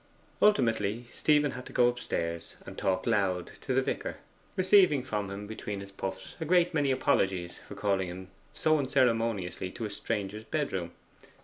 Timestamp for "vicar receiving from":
3.83-5.29